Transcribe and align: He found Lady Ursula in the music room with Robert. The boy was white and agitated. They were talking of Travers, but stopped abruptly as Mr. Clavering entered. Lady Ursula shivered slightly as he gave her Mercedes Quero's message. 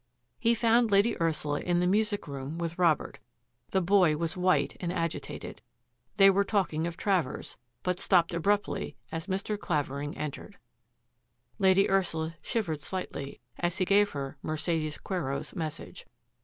He 0.39 0.55
found 0.55 0.89
Lady 0.89 1.15
Ursula 1.21 1.59
in 1.59 1.79
the 1.79 1.85
music 1.85 2.27
room 2.27 2.57
with 2.57 2.79
Robert. 2.79 3.19
The 3.69 3.83
boy 3.83 4.17
was 4.17 4.35
white 4.35 4.75
and 4.79 4.91
agitated. 4.91 5.61
They 6.17 6.27
were 6.31 6.43
talking 6.43 6.87
of 6.87 6.97
Travers, 6.97 7.55
but 7.83 7.99
stopped 7.99 8.33
abruptly 8.33 8.95
as 9.11 9.27
Mr. 9.27 9.59
Clavering 9.59 10.17
entered. 10.17 10.57
Lady 11.59 11.87
Ursula 11.87 12.35
shivered 12.41 12.81
slightly 12.81 13.41
as 13.59 13.77
he 13.77 13.85
gave 13.85 14.09
her 14.13 14.37
Mercedes 14.41 14.97
Quero's 14.97 15.55
message. 15.55 16.07